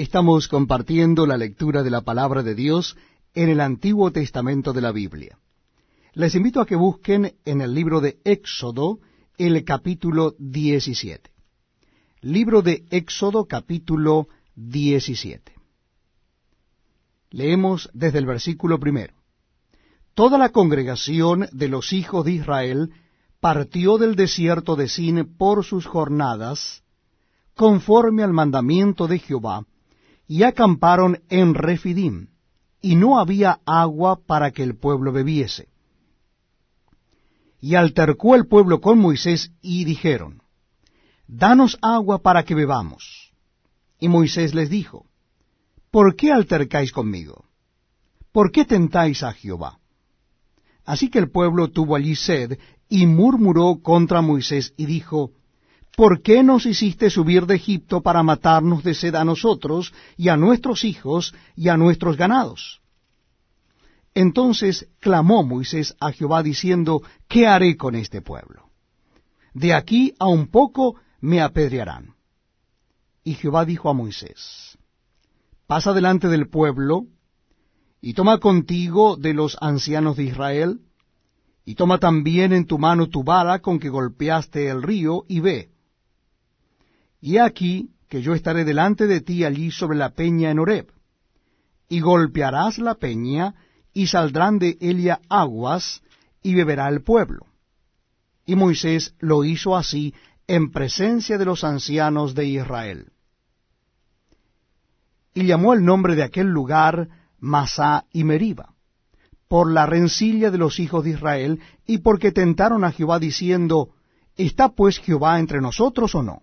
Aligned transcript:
Estamos 0.00 0.48
compartiendo 0.48 1.26
la 1.26 1.36
lectura 1.36 1.82
de 1.82 1.90
la 1.90 2.00
palabra 2.00 2.42
de 2.42 2.54
Dios 2.54 2.96
en 3.34 3.50
el 3.50 3.60
Antiguo 3.60 4.10
Testamento 4.10 4.72
de 4.72 4.80
la 4.80 4.92
Biblia. 4.92 5.38
Les 6.14 6.34
invito 6.34 6.62
a 6.62 6.66
que 6.66 6.74
busquen 6.74 7.34
en 7.44 7.60
el 7.60 7.74
libro 7.74 8.00
de 8.00 8.18
Éxodo 8.24 9.00
el 9.36 9.62
capítulo 9.62 10.36
17. 10.38 11.30
Libro 12.22 12.62
de 12.62 12.86
Éxodo 12.88 13.44
capítulo 13.44 14.28
17. 14.54 15.52
Leemos 17.28 17.90
desde 17.92 18.20
el 18.20 18.24
versículo 18.24 18.80
primero. 18.80 19.12
Toda 20.14 20.38
la 20.38 20.48
congregación 20.48 21.46
de 21.52 21.68
los 21.68 21.92
hijos 21.92 22.24
de 22.24 22.32
Israel 22.32 22.90
partió 23.38 23.98
del 23.98 24.16
desierto 24.16 24.76
de 24.76 24.88
Sin 24.88 25.36
por 25.36 25.62
sus 25.62 25.84
jornadas, 25.84 26.84
conforme 27.54 28.22
al 28.22 28.32
mandamiento 28.32 29.06
de 29.06 29.18
Jehová, 29.18 29.66
y 30.30 30.44
acamparon 30.44 31.24
en 31.28 31.54
Refidim, 31.54 32.28
y 32.80 32.94
no 32.94 33.18
había 33.18 33.58
agua 33.66 34.24
para 34.24 34.52
que 34.52 34.62
el 34.62 34.76
pueblo 34.76 35.10
bebiese. 35.10 35.66
Y 37.60 37.74
altercó 37.74 38.36
el 38.36 38.46
pueblo 38.46 38.80
con 38.80 39.00
Moisés 39.00 39.50
y 39.60 39.84
dijeron, 39.84 40.40
Danos 41.26 41.78
agua 41.82 42.22
para 42.22 42.44
que 42.44 42.54
bebamos. 42.54 43.32
Y 43.98 44.08
Moisés 44.08 44.54
les 44.54 44.70
dijo, 44.70 45.04
¿Por 45.90 46.14
qué 46.14 46.30
altercáis 46.30 46.92
conmigo? 46.92 47.46
¿Por 48.30 48.52
qué 48.52 48.64
tentáis 48.64 49.24
a 49.24 49.32
Jehová? 49.32 49.80
Así 50.84 51.10
que 51.10 51.18
el 51.18 51.32
pueblo 51.32 51.72
tuvo 51.72 51.96
allí 51.96 52.14
sed 52.14 52.56
y 52.88 53.06
murmuró 53.06 53.80
contra 53.82 54.22
Moisés 54.22 54.74
y 54.76 54.86
dijo, 54.86 55.32
¿por 55.96 56.22
qué 56.22 56.42
nos 56.42 56.66
hiciste 56.66 57.10
subir 57.10 57.46
de 57.46 57.56
Egipto 57.56 58.00
para 58.00 58.22
matarnos 58.22 58.82
de 58.82 58.94
sed 58.94 59.14
a 59.14 59.24
nosotros 59.24 59.92
y 60.16 60.28
a 60.28 60.36
nuestros 60.36 60.84
hijos 60.84 61.34
y 61.56 61.68
a 61.68 61.76
nuestros 61.76 62.16
ganados? 62.16 62.80
Entonces 64.14 64.88
clamó 64.98 65.44
Moisés 65.44 65.94
a 66.00 66.12
Jehová 66.12 66.42
diciendo, 66.42 67.02
¿qué 67.28 67.46
haré 67.46 67.76
con 67.76 67.94
este 67.94 68.22
pueblo? 68.22 68.70
De 69.54 69.74
aquí 69.74 70.14
a 70.18 70.26
un 70.26 70.48
poco 70.48 70.96
me 71.20 71.40
apedrearán. 71.40 72.14
Y 73.22 73.34
Jehová 73.34 73.64
dijo 73.64 73.88
a 73.88 73.92
Moisés, 73.94 74.78
pasa 75.66 75.92
delante 75.92 76.28
del 76.28 76.48
pueblo, 76.48 77.06
y 78.00 78.14
toma 78.14 78.38
contigo 78.38 79.16
de 79.16 79.34
los 79.34 79.56
ancianos 79.60 80.16
de 80.16 80.24
Israel, 80.24 80.80
y 81.64 81.74
toma 81.74 81.98
también 81.98 82.52
en 82.52 82.66
tu 82.66 82.78
mano 82.78 83.08
tu 83.08 83.22
vara 83.22 83.60
con 83.60 83.78
que 83.78 83.90
golpeaste 83.90 84.68
el 84.68 84.82
río, 84.82 85.24
y 85.28 85.40
ve. 85.40 85.70
Y 87.20 87.38
aquí 87.38 87.90
que 88.08 88.22
yo 88.22 88.34
estaré 88.34 88.64
delante 88.64 89.06
de 89.06 89.20
ti 89.20 89.44
allí 89.44 89.70
sobre 89.70 89.96
la 89.96 90.10
peña 90.10 90.50
en 90.50 90.58
Horeb, 90.58 90.92
y 91.88 92.00
golpearás 92.00 92.78
la 92.78 92.96
peña, 92.96 93.54
y 93.92 94.08
saldrán 94.08 94.58
de 94.58 94.76
ella 94.80 95.20
aguas, 95.28 96.02
y 96.42 96.54
beberá 96.54 96.88
el 96.88 97.02
pueblo. 97.02 97.46
Y 98.46 98.56
Moisés 98.56 99.14
lo 99.20 99.44
hizo 99.44 99.76
así 99.76 100.14
en 100.48 100.72
presencia 100.72 101.38
de 101.38 101.44
los 101.44 101.62
ancianos 101.62 102.34
de 102.34 102.46
Israel. 102.46 103.12
Y 105.34 105.46
llamó 105.46 105.74
el 105.74 105.84
nombre 105.84 106.16
de 106.16 106.24
aquel 106.24 106.48
lugar 106.48 107.08
Masá 107.38 108.06
y 108.12 108.24
Meriba, 108.24 108.74
por 109.46 109.70
la 109.70 109.86
rencilla 109.86 110.50
de 110.50 110.58
los 110.58 110.80
hijos 110.80 111.04
de 111.04 111.10
Israel, 111.10 111.60
y 111.86 111.98
porque 111.98 112.32
tentaron 112.32 112.84
a 112.84 112.90
Jehová 112.90 113.20
diciendo, 113.20 113.90
¿Está 114.36 114.70
pues 114.70 114.98
Jehová 114.98 115.38
entre 115.38 115.60
nosotros 115.60 116.14
o 116.14 116.22
no? 116.22 116.42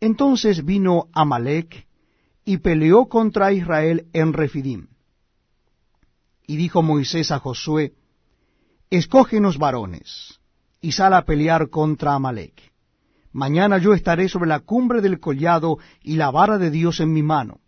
Entonces 0.00 0.64
vino 0.64 1.08
Amalek 1.12 1.86
y 2.44 2.58
peleó 2.58 3.06
contra 3.06 3.52
Israel 3.52 4.06
en 4.12 4.32
Refidim. 4.32 4.88
Y 6.46 6.56
dijo 6.56 6.82
Moisés 6.82 7.30
a 7.32 7.38
Josué, 7.38 7.94
Escógenos 8.88 9.58
varones, 9.58 10.38
y 10.80 10.92
sal 10.92 11.14
a 11.14 11.24
pelear 11.24 11.70
contra 11.70 12.14
Amalek. 12.14 12.72
Mañana 13.32 13.78
yo 13.78 13.94
estaré 13.94 14.28
sobre 14.28 14.48
la 14.48 14.60
cumbre 14.60 15.00
del 15.00 15.18
collado 15.18 15.78
y 16.02 16.16
la 16.16 16.30
vara 16.30 16.56
de 16.56 16.70
Dios 16.70 17.00
en 17.00 17.12
mi 17.12 17.22
mano. 17.22 17.60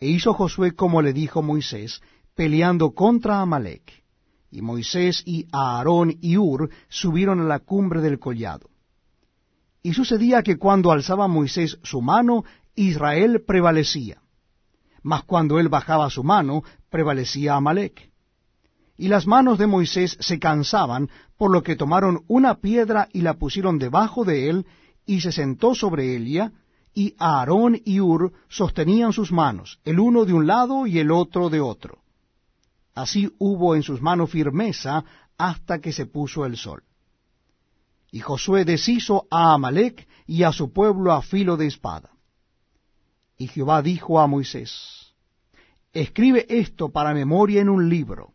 E 0.00 0.08
hizo 0.08 0.34
Josué 0.34 0.74
como 0.74 1.00
le 1.00 1.12
dijo 1.12 1.42
Moisés, 1.42 2.02
peleando 2.34 2.90
contra 2.90 3.40
Amalek. 3.40 4.04
Y 4.50 4.62
Moisés 4.62 5.22
y 5.24 5.46
Aarón 5.52 6.16
y 6.20 6.36
Ur 6.36 6.70
subieron 6.88 7.40
a 7.40 7.44
la 7.44 7.60
cumbre 7.60 8.00
del 8.00 8.18
collado. 8.18 8.68
Y 9.88 9.94
sucedía 9.94 10.42
que 10.42 10.58
cuando 10.58 10.92
alzaba 10.92 11.28
Moisés 11.28 11.78
su 11.82 12.02
mano, 12.02 12.44
Israel 12.74 13.42
prevalecía. 13.46 14.20
Mas 15.02 15.24
cuando 15.24 15.58
él 15.58 15.70
bajaba 15.70 16.10
su 16.10 16.22
mano, 16.22 16.62
prevalecía 16.90 17.54
Amalek. 17.54 18.12
Y 18.98 19.08
las 19.08 19.26
manos 19.26 19.56
de 19.56 19.66
Moisés 19.66 20.18
se 20.20 20.38
cansaban, 20.38 21.08
por 21.38 21.50
lo 21.50 21.62
que 21.62 21.74
tomaron 21.74 22.22
una 22.28 22.56
piedra 22.56 23.08
y 23.14 23.22
la 23.22 23.38
pusieron 23.38 23.78
debajo 23.78 24.26
de 24.26 24.50
él, 24.50 24.66
y 25.06 25.22
se 25.22 25.32
sentó 25.32 25.74
sobre 25.74 26.14
ella, 26.14 26.52
y 26.92 27.14
Aarón 27.18 27.80
y 27.82 28.00
Ur 28.00 28.34
sostenían 28.50 29.14
sus 29.14 29.32
manos, 29.32 29.80
el 29.86 30.00
uno 30.00 30.26
de 30.26 30.34
un 30.34 30.46
lado 30.46 30.86
y 30.86 30.98
el 30.98 31.10
otro 31.10 31.48
de 31.48 31.62
otro. 31.62 32.02
Así 32.94 33.32
hubo 33.38 33.74
en 33.74 33.82
sus 33.82 34.02
manos 34.02 34.28
firmeza 34.28 35.02
hasta 35.38 35.78
que 35.78 35.92
se 35.92 36.04
puso 36.04 36.44
el 36.44 36.58
sol. 36.58 36.82
Y 38.10 38.20
Josué 38.20 38.64
deshizo 38.64 39.26
a 39.30 39.54
Amalek 39.54 40.08
y 40.26 40.42
a 40.42 40.52
su 40.52 40.72
pueblo 40.72 41.12
a 41.12 41.22
filo 41.22 41.56
de 41.56 41.66
espada. 41.66 42.10
Y 43.36 43.48
Jehová 43.48 43.82
dijo 43.82 44.18
a 44.20 44.26
Moisés, 44.26 45.14
Escribe 45.92 46.46
esto 46.48 46.90
para 46.90 47.14
memoria 47.14 47.60
en 47.60 47.68
un 47.68 47.88
libro, 47.88 48.34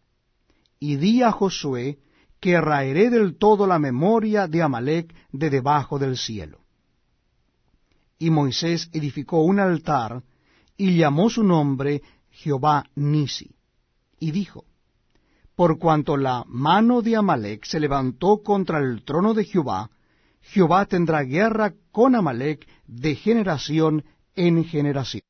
y 0.80 0.96
di 0.96 1.22
a 1.22 1.32
Josué 1.32 2.00
que 2.40 2.60
raeré 2.60 3.10
del 3.10 3.38
todo 3.38 3.68
la 3.68 3.80
memoria 3.80 4.48
de 4.48 4.62
Amalek 4.62 5.14
de 5.32 5.50
debajo 5.50 5.98
del 5.98 6.18
cielo. 6.18 6.60
Y 8.20 8.30
Moisés 8.30 8.90
edificó 8.92 9.44
un 9.44 9.60
altar, 9.60 10.24
y 10.76 10.98
llamó 10.98 11.30
su 11.30 11.44
nombre 11.44 12.02
Jehová 12.32 12.86
Nisi, 12.96 13.56
y 14.20 14.32
dijo, 14.32 14.66
por 15.56 15.80
cuanto 15.80 16.18
la 16.18 16.44
mano 16.48 17.02
de 17.02 17.16
Amalek 17.16 17.66
se 17.66 17.80
levantó 17.80 18.42
contra 18.44 18.80
el 18.80 19.04
trono 19.04 19.34
de 19.34 19.46
Jehová, 19.46 19.90
Jehová 20.42 20.86
tendrá 20.86 21.24
guerra 21.24 21.74
con 21.92 22.16
Amalek 22.16 22.68
de 22.88 23.16
generación 23.16 24.04
en 24.36 24.64
generación. 24.66 25.22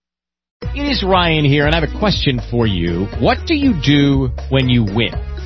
It 0.76 0.86
is 0.90 1.04
Ryan 1.04 1.46
here, 1.46 1.66
and 1.66 1.76
I 1.76 1.80
have 1.80 1.84
a 1.84 2.00
question 2.00 2.40
for 2.50 2.66
you. 2.66 3.06
What 3.20 3.46
do 3.46 3.54
you 3.54 3.74
do 3.74 4.32
when 4.50 4.70
you 4.70 4.84
win? 4.84 5.33